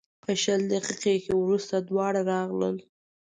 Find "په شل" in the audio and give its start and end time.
0.23-0.61